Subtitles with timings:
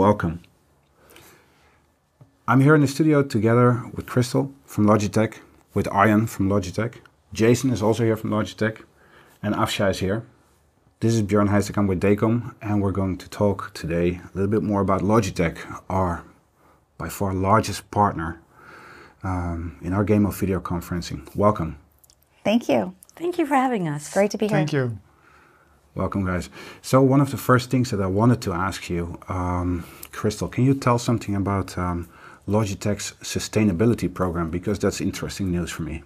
[0.00, 0.40] welcome.
[2.48, 5.40] I'm here in the studio together with Crystal from Logitech,
[5.74, 6.94] with Arjan from Logitech.
[7.34, 8.80] Jason is also here from Logitech,
[9.42, 10.24] and Afsha is here.
[11.00, 14.62] This is Björn Heisekam with DEKOM, and we're going to talk today a little bit
[14.62, 15.58] more about Logitech,
[15.90, 16.24] our
[16.96, 18.40] by far largest partner
[19.22, 21.20] um, in our game of video conferencing.
[21.36, 21.76] Welcome.
[22.42, 22.94] Thank you.
[23.16, 24.14] Thank you for having us.
[24.14, 24.56] Great to be here.
[24.56, 24.98] Thank you.
[25.94, 26.48] Welcome, guys.
[26.82, 30.64] So, one of the first things that I wanted to ask you, um, Crystal, can
[30.64, 32.08] you tell something about um,
[32.50, 36.02] Logitech's sustainability program because that's interesting news for me.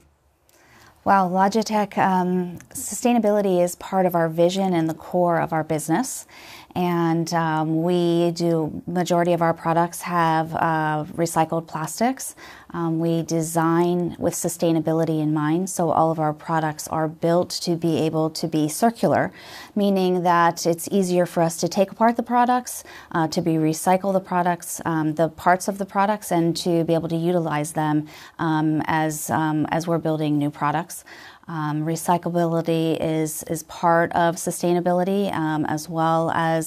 [1.05, 6.27] Well, Logitech um, sustainability is part of our vision and the core of our business
[6.74, 12.34] and um, we do majority of our products have uh, recycled plastics.
[12.70, 15.70] Um, we design with sustainability in mind.
[15.70, 19.33] So all of our products are built to be able to be circular
[19.75, 24.12] meaning that it's easier for us to take apart the products uh, to be recycle
[24.12, 28.06] the products um, the parts of the products and to be able to utilize them
[28.39, 31.05] um, as um, as we're building new products.
[31.47, 35.30] Um, recyclability is, is part of sustainability
[35.69, 36.64] as well as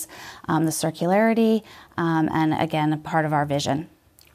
[0.47, 1.63] um, the circularity,
[1.97, 3.89] um, and again, a part of our vision.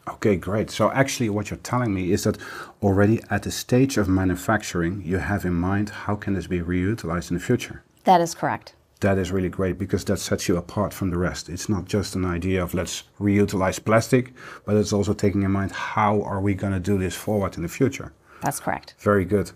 [0.09, 0.71] Okay, great.
[0.71, 2.39] So, actually, what you're telling me is that
[2.83, 7.31] already at the stage of manufacturing, you have in mind how can this be reutilized
[7.31, 7.85] in the future?
[8.05, 8.75] That is correct.
[8.99, 11.49] That is really great because that sets you apart from the rest.
[11.49, 14.33] It's not just an idea of let's reutilize plastic,
[14.65, 17.63] but it's also taking in mind how are we going to do this forward in
[17.63, 18.13] the future.
[18.41, 18.95] That's correct.
[18.99, 19.53] Very good.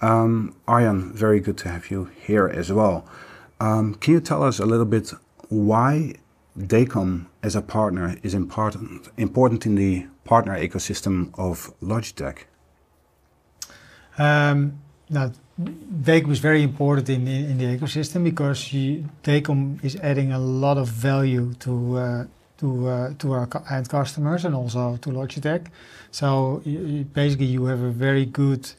[0.00, 3.04] Um, Arjan, very good to have you here as well.
[3.60, 5.12] Um, can you tell us a little bit
[5.48, 6.14] why
[6.58, 12.44] DEKOM as a partner is important, important in the partner ecosystem of Logitech?
[14.18, 19.96] Um, now, DEKOM is very important in, in, in the ecosystem because you, DEKOM is
[19.96, 22.24] adding a lot of value to uh,
[22.58, 25.66] to uh, to our end customers and also to Logitech.
[26.10, 28.70] So you, basically, you have a very good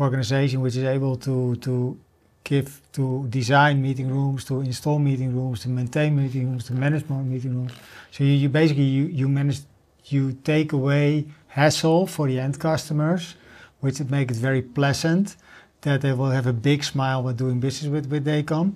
[0.00, 1.98] organization which is able to to
[2.46, 7.04] give to design meeting rooms, to install meeting rooms, to maintain meeting rooms, to manage
[7.10, 7.72] meeting rooms.
[8.12, 9.60] So you, you basically you, you manage
[10.04, 13.34] you take away hassle for the end customers,
[13.80, 15.36] which would make it very pleasant
[15.80, 18.74] that they will have a big smile when doing business with with DEKOM.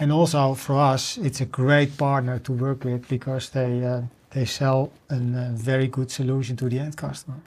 [0.00, 4.44] And also for us, it's a great partner to work with because they uh, they
[4.44, 7.40] sell a uh, very good solution to the end customer.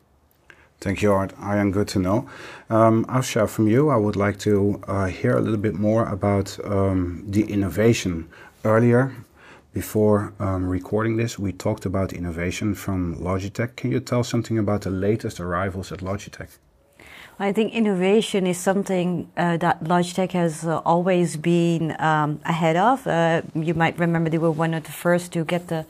[0.81, 1.31] Thank you, Art.
[1.40, 2.28] I am good to know.
[2.68, 6.58] Um, Afsha, from you, I would like to uh, hear a little bit more about
[6.66, 8.28] um, the innovation.
[8.66, 9.14] Earlier,
[9.74, 13.75] before um, recording this, we talked about innovation from Logitech.
[13.75, 16.50] Can you tell something about the latest arrivals at Logitech?
[17.40, 23.06] I think innovation is something uh, that Logitech has uh, always been um, ahead of.
[23.06, 25.86] Uh, you might remember they were one of the first to get the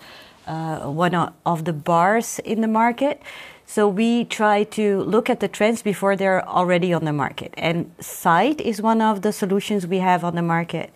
[0.47, 1.15] uh, one
[1.45, 3.21] of the bars in the market.
[3.71, 7.53] So we try to look at the trends before they're already on the market.
[7.55, 10.93] And Sight is one of the solutions we have on the market.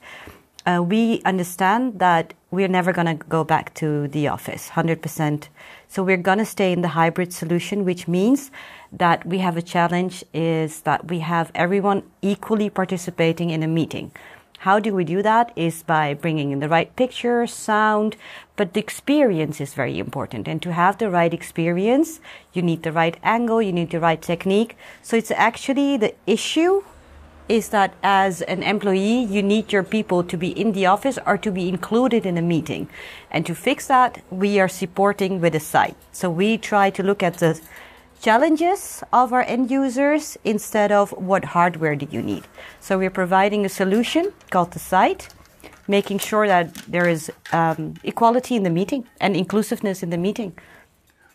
[0.65, 5.47] Uh, we understand that we're never going to go back to the office 100%.
[5.87, 8.51] So we're going to stay in the hybrid solution, which means
[8.91, 14.11] that we have a challenge is that we have everyone equally participating in a meeting.
[14.65, 15.51] How do we do that?
[15.55, 18.15] Is by bringing in the right picture, sound,
[18.55, 20.47] but the experience is very important.
[20.47, 22.19] And to have the right experience,
[22.51, 24.75] you need the right angle, you need the right technique.
[25.03, 26.81] So it's actually the issue
[27.47, 31.37] is that as an employee, you need your people to be in the office or
[31.37, 32.89] to be included in a meeting.
[33.29, 35.95] And to fix that, we are supporting with a Sight.
[36.11, 37.61] So we try to look at the
[38.21, 42.43] challenges of our end users instead of what hardware do you need.
[42.79, 45.29] So we're providing a solution called the Sight,
[45.87, 50.57] making sure that there is um, equality in the meeting and inclusiveness in the meeting.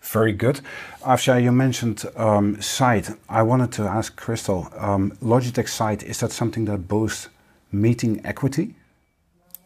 [0.02, 0.60] Very good.
[1.02, 3.10] Afsha, you mentioned um, Sight.
[3.28, 7.28] I wanted to ask Crystal, um, Logitech Sight, is that something that boosts
[7.70, 8.74] meeting equity?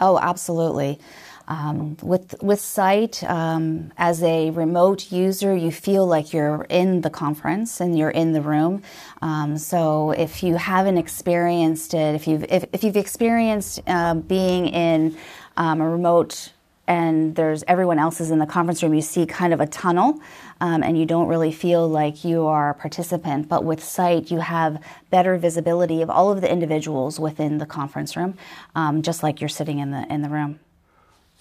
[0.00, 0.99] Oh, absolutely.
[1.46, 7.11] Um, with with Sight, um, as a remote user, you feel like you're in the
[7.11, 8.82] conference and you're in the room.
[9.20, 14.69] Um, so if you haven't experienced it, if you've if, if you've experienced uh, being
[14.69, 15.17] in
[15.56, 16.52] um, a remote
[16.87, 20.20] and there's everyone else is in the conference room, you see kind of a tunnel,
[20.61, 23.49] um, and you don't really feel like you are a participant.
[23.49, 28.17] But with Sight, you have better visibility of all of the individuals within the conference
[28.17, 28.37] room,
[28.75, 30.61] um, just like you're sitting in the in the room.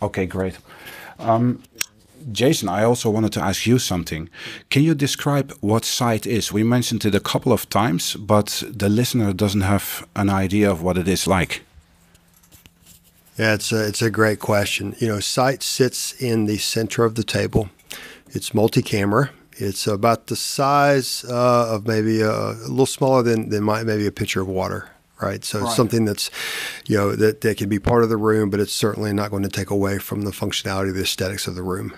[0.01, 0.57] Okay, great.
[1.19, 1.63] Um,
[2.31, 4.30] Jason, I also wanted to ask you something.
[4.69, 6.54] Can you describe what Sight is?
[6.54, 10.81] We mentioned it a couple of times, but the listener doesn't have an idea of
[10.81, 11.63] what it is like.
[13.38, 14.95] Yeah, it's a, it's a great question.
[15.00, 17.69] You know, Sight sits in the center of the table.
[18.30, 19.31] It's multi-camera.
[19.57, 24.07] It's about the size uh, of maybe a, a, little smaller than, than my, maybe
[24.07, 24.89] a pitcher of water
[25.24, 25.44] right?
[25.44, 25.72] So right.
[25.72, 26.30] something that's,
[26.86, 29.44] you know, that, that can be part of the room, but it's certainly not going
[29.44, 31.98] to take away from the functionality, the aesthetics of the room.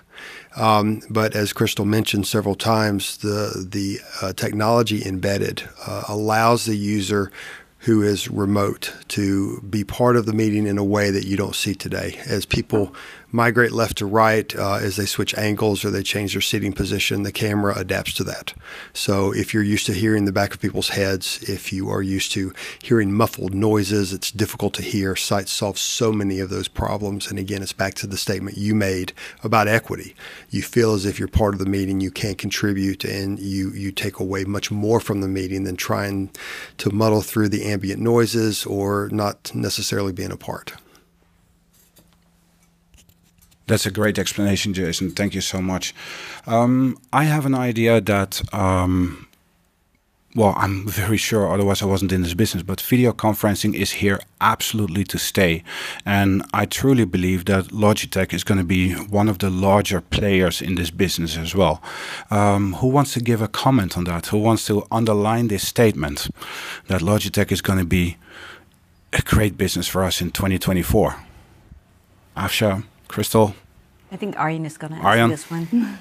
[0.56, 6.78] Um, but as Crystal mentioned several times, the the uh, technology embedded uh, allows the
[6.78, 7.32] user
[7.80, 11.56] who is remote to be part of the meeting in a way that you don't
[11.56, 12.20] see today.
[12.26, 12.96] As people
[13.36, 17.24] migrate left to right, uh, as they switch angles or they change their seating position,
[17.24, 18.54] the camera adapts to that.
[18.94, 22.32] So if you're used to hearing the back of people's heads, if you are used
[22.32, 25.16] to hearing muffled noises, it's difficult to hear.
[25.16, 27.30] Sight solves so many of those problems.
[27.30, 29.12] And again, it's back to the statement you made
[29.44, 30.16] about equity.
[30.50, 33.92] You feel as if you're part of the meeting, you can't contribute, and you, you
[33.92, 36.30] take away much more from the meeting than trying
[36.78, 40.74] to muddle through the ambient noises or not necessarily being a part.
[43.68, 45.12] That's a great explanation, Jason.
[45.12, 45.96] Thank you so much.
[46.46, 49.28] Um, I have an idea that, um,
[50.36, 54.20] well, I'm very sure, otherwise I wasn't in this business, but video conferencing is here
[54.40, 55.64] absolutely to stay.
[56.06, 60.62] And I truly believe that Logitech is going to be one of the larger players
[60.62, 61.82] in this business as well.
[62.30, 64.28] Um, who wants to give a comment on that?
[64.28, 66.30] Who wants to underline this statement
[66.88, 68.18] that Logitech is going to be
[69.12, 71.16] a great business for us in 2024?
[72.38, 72.84] Afsha?
[73.08, 73.56] Crystal?
[74.12, 76.00] I think Arjen is going to answer this one.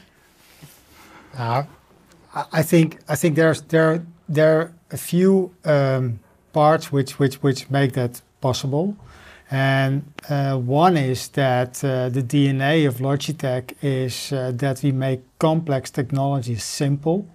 [1.38, 1.64] uh,
[2.52, 6.20] I think I think there's there there are a few um,
[6.52, 8.96] parts which which which make that possible,
[9.50, 15.20] and uh, one is that uh, the DNA of Logitech is uh, that we make
[15.38, 17.26] complex technologies simple,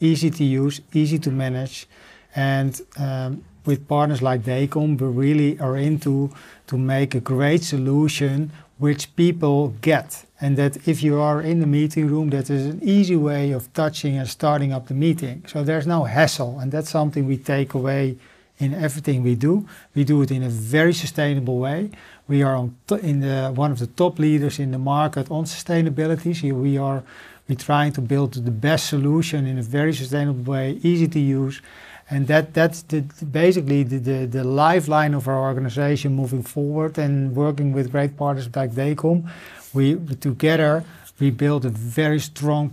[0.00, 1.86] easy to use, easy to manage,
[2.34, 6.30] and um, with partners like DEKOM, we really are into
[6.66, 10.24] to make a great solution which people get.
[10.40, 13.72] And that if you are in the meeting room, that is an easy way of
[13.72, 15.44] touching and starting up the meeting.
[15.46, 16.58] So there's no hassle.
[16.58, 18.18] And that's something we take away
[18.58, 19.66] in everything we do.
[19.94, 21.90] We do it in a very sustainable way.
[22.28, 22.68] We are
[23.02, 26.34] in the, one of the top leaders in the market on sustainability.
[26.36, 27.02] So we are
[27.48, 31.60] we're trying to build the best solution in a very sustainable way, easy to use,
[32.10, 37.34] and that that's the, basically the, the, the, lifeline of our organization moving forward and
[37.34, 39.30] working with great partners like DEKOM.
[39.72, 40.84] We together
[41.18, 42.70] we build a very strong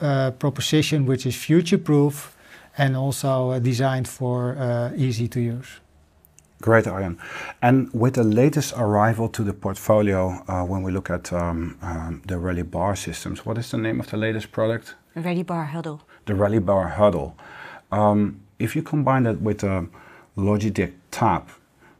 [0.00, 2.36] uh, proposition which is future proof
[2.76, 5.80] and also uh, designed for uh, easy to use.
[6.60, 7.18] Great, Arjen.
[7.60, 12.22] And with the latest arrival to the portfolio, uh, when we look at um, um,
[12.26, 14.94] the Rally Bar systems, what is the name of the latest product?
[15.14, 16.00] Rally Bar Huddle.
[16.24, 17.36] The Rally Bar Huddle.
[17.90, 19.86] Um, if you combine that with a
[20.36, 21.48] Logitech Tap,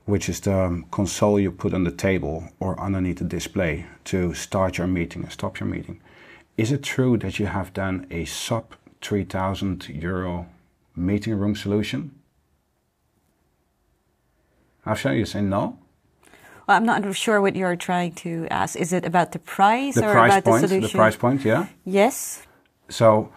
[0.07, 4.79] which is the console you put on the table or underneath the display to start
[4.79, 6.01] your meeting and stop your meeting,
[6.57, 10.47] is it true that you have done a sub 3000 euro
[10.95, 12.13] meeting room solution?
[14.87, 15.79] Afsha, you say no?
[16.67, 18.77] Well, I'm not sure what you're trying to ask.
[18.77, 20.93] Is it about the price the or price about point, the solution?
[20.93, 21.67] The price point, yeah.
[21.85, 22.47] Yes.
[22.89, 23.31] So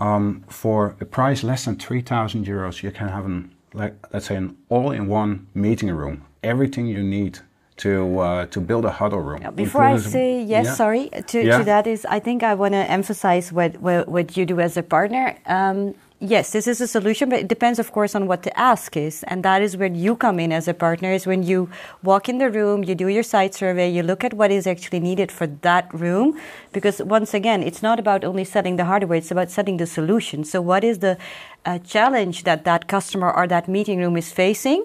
[0.00, 4.36] um, for a price less than 3,000 euros, you can have an, like, let's say,
[4.36, 6.24] an all-in-one meeting room.
[6.42, 7.40] Everything you need
[7.76, 9.54] to uh, to build a huddle room.
[9.54, 10.74] before I say yes, yeah.
[10.74, 11.58] sorry to, yeah.
[11.58, 14.76] to, that is, I think I want to emphasize what, what, what you do as
[14.76, 15.36] a partner.
[15.46, 18.96] Um, yes, this is a solution, but it depends, of course, on what the ask
[18.96, 19.22] is.
[19.24, 21.70] And that is where you come in as a partner, is when you
[22.02, 25.00] walk in the room, you do your site survey, you look at what is actually
[25.00, 26.38] needed for that room.
[26.72, 30.44] Because once again, it's not about only setting the hardware, it's about setting the solution.
[30.44, 31.18] So what is the
[31.64, 34.84] uh, challenge that that customer or that meeting room is facing?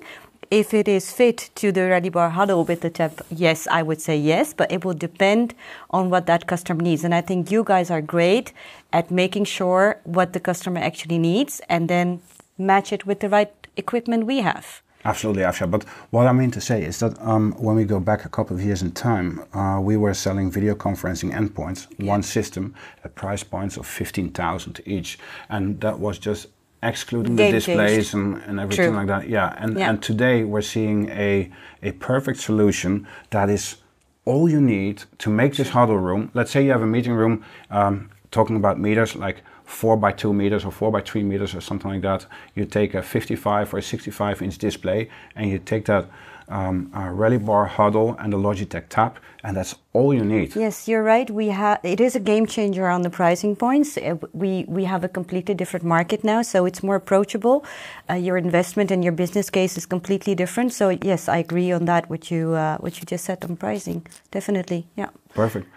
[0.52, 4.00] If it is fit to the Rally Bar huddle with the Tap, yes, I would
[4.00, 5.56] say yes, but it will depend
[5.90, 7.04] on what that customer needs.
[7.04, 8.54] And I think you guys are great
[8.94, 12.22] at making sure what the customer actually needs and then
[12.60, 14.82] match it with the right equipment we have.
[15.04, 15.70] Absolutely, Afsha.
[15.70, 18.56] But what I mean to say is that um, when we go back a couple
[18.56, 22.06] of years in time, uh, we were selling video conferencing endpoints, yeah.
[22.06, 22.74] one system,
[23.04, 25.18] at price points of 15,000 each.
[25.50, 26.48] And that was just
[26.84, 28.98] excluding Game the displays and, and everything True.
[28.98, 29.30] like that.
[29.30, 29.54] Yeah.
[29.58, 29.90] And yeah.
[29.90, 31.52] and today we're seeing a
[31.82, 33.78] a perfect solution that is
[34.26, 36.32] all you need to make this huddle room.
[36.34, 40.34] Let's say you have a meeting room um, talking about meters like four by two
[40.34, 42.26] meters or four by three meters or something like that.
[42.56, 46.10] You take a 55 or a 65 inch display and you take that
[46.48, 50.56] um, a rally bar huddle and the Logitech Tap, and that's all you need.
[50.56, 51.30] Yes, you're right.
[51.30, 53.98] We have it is a game changer on the pricing points.
[53.98, 57.66] Uh, we we have a completely different market now, so it's more approachable.
[58.10, 60.74] Uh, your investment and your business case is completely different.
[60.74, 62.10] So yes, I agree on that.
[62.10, 65.10] What you uh, what you just said on pricing, definitely, yeah.
[65.34, 65.68] Perfect.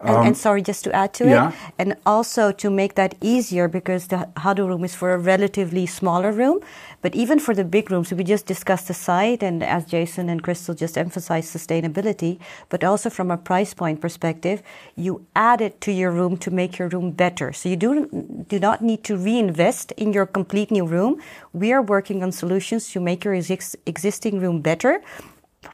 [0.00, 1.48] And, Um, and sorry, just to add to yeah.
[1.48, 5.86] it, and also to make that easier because the huddle room is for a relatively
[5.86, 6.60] smaller room,
[7.02, 10.40] but even for the big rooms, we just discussed the Sight, and as Jason and
[10.40, 12.38] Crystal just emphasized sustainability,
[12.68, 14.62] but also from a price point perspective,
[14.94, 17.52] you add it to your room to make your room better.
[17.52, 18.06] So you do
[18.48, 21.20] do not need to reinvest in your complete new room.
[21.52, 25.02] We are working on solutions to make your exis- existing room better,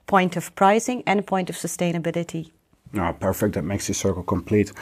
[0.07, 2.52] point of pricing and point of sustainability.
[2.96, 3.54] Oh, perfect.
[3.54, 4.72] That makes the circle complete.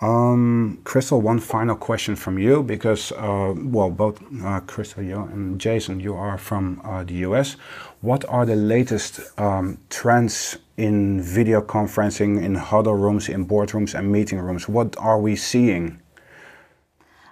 [0.00, 5.58] Um, Crystal, one final question from you because, uh, well, both uh, Crystal, you and
[5.58, 7.56] Jason, you are from uh, the US.
[8.02, 14.12] What are the latest um, trends in video conferencing, in huddle rooms, in boardrooms, and
[14.12, 14.68] meeting rooms?
[14.68, 16.02] What are we seeing?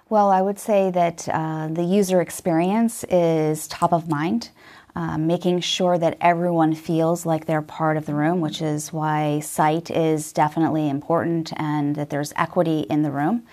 [0.09, 4.49] Well, I would say that uh, the user experience is top of mind,
[4.95, 9.39] uh, making sure that everyone feels like they're part of the room, which is why
[9.39, 13.43] sight is definitely important and that there's equity in the room.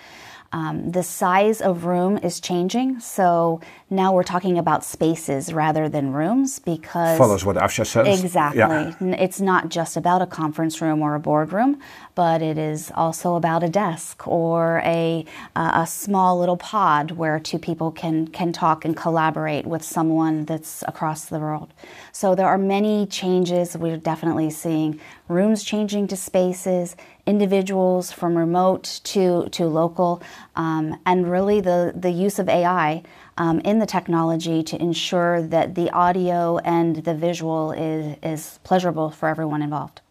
[0.51, 6.11] Um, the size of room is changing, so now we're talking about spaces rather than
[6.11, 8.23] rooms because Follows what Afsha says.
[8.23, 8.59] Exactly.
[8.59, 9.15] Yeah.
[9.15, 11.79] It's not just about a conference room or a boardroom,
[12.15, 15.23] but it is also about a desk or a
[15.55, 20.45] uh, a small little pod where two people can can talk and collaborate with someone
[20.45, 21.73] that's across the world.
[22.11, 23.77] So there are many changes.
[23.77, 26.95] We're definitely seeing rooms changing to spaces,
[27.29, 30.11] individuals from remote to to local,
[30.55, 33.03] um, and really the the use of AI
[33.37, 39.09] um, in the technology to ensure that the audio and the visual is, is pleasurable
[39.11, 40.01] for everyone involved.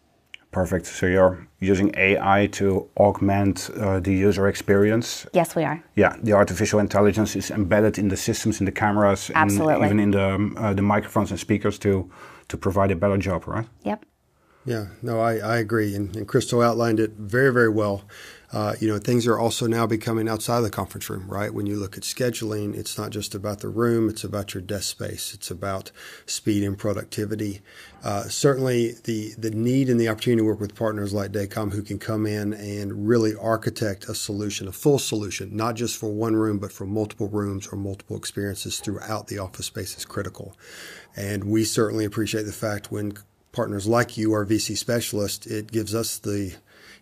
[0.51, 0.87] Perfect.
[0.87, 5.27] So you're using AI to augment uh, the user experience.
[5.31, 5.83] Yes, we are.
[5.95, 9.85] Yeah, the artificial intelligence is embedded in the systems, in the cameras, and Absolutely.
[9.85, 12.09] even in the um, uh, the microphones and speakers to
[12.47, 13.67] to provide a better job, right?
[13.83, 14.05] Yep.
[14.65, 15.95] Yeah, no, I, I agree.
[15.95, 18.03] And, and Crystal outlined it very, very well.
[18.51, 21.53] Uh, you know, things are also now becoming outside of the conference room, right?
[21.53, 24.89] When you look at scheduling, it's not just about the room, it's about your desk
[24.89, 25.91] space, it's about
[26.25, 27.61] speed and productivity.
[28.03, 31.83] Uh, certainly, the, the need and the opportunity to work with partners like DEKOM who
[31.83, 36.35] can come in and really architect a solution, a full solution, not just for one
[36.35, 40.55] room, but for multiple rooms or multiple experiences throughout the office space is critical.
[41.15, 43.13] And we certainly appreciate the fact when
[43.51, 46.55] partners like you are VC specialists, it gives us the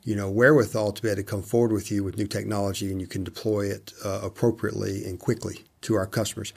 [0.04, 3.02] you know wherewithal to be able to come forward with you with new technology and
[3.02, 6.54] you can deploy it uh, appropriately and quickly to our customers.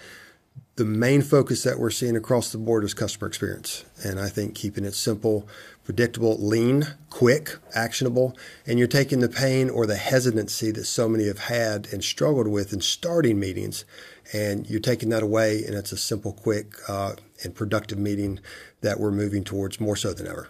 [0.76, 4.54] The main focus that we're seeing across the board is customer experience, and I think
[4.54, 5.47] keeping it simple,
[5.85, 11.26] predictable, lean, quick, actionable, and you're taking the pain or the hesitancy that so many
[11.26, 13.85] have had and struggled with in starting meetings,
[14.32, 17.12] and you're taking that away, and it's a simple, quick, uh,
[17.44, 18.38] and productive meeting
[18.80, 20.49] that we're moving towards more so than ever.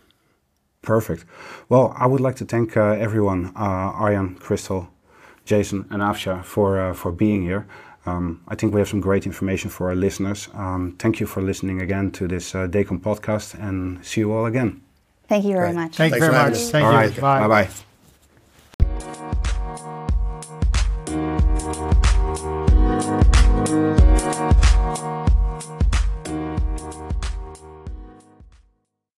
[0.82, 1.24] Perfect.
[1.68, 4.88] Well, I would like to thank uh, everyone, uh, Arjan, Crystal,
[5.44, 7.66] Jason, and Afsha for uh, for being here.
[8.06, 10.48] Um, I think we have some great information for our listeners.
[10.54, 14.46] Um, thank you for listening again to this uh, DEKOM podcast, and see you all
[14.46, 14.80] again.
[15.28, 15.74] Thank you very Right.
[15.74, 15.96] much.
[15.96, 16.52] Thank you very much.
[16.52, 16.70] us.
[16.70, 16.98] Thank all you.
[16.98, 17.20] right.
[17.20, 17.89] Bye bye.